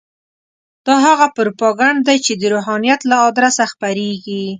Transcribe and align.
دا 0.87 0.95
هغه 1.07 1.27
پروپاګند 1.37 1.99
دی 2.07 2.17
چې 2.25 2.33
د 2.41 2.43
روحانیت 2.53 3.01
له 3.09 3.17
ادرسه 3.29 3.63
خپرېږي. 3.71 4.43